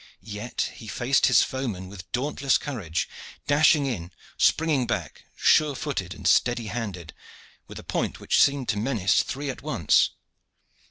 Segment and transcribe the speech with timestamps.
[0.33, 3.07] Yet he faced his foemen with dauntless courage,
[3.45, 7.13] dashing in, springing back, sure footed, steady handed,
[7.67, 10.09] with a point which seemed to menace three at once.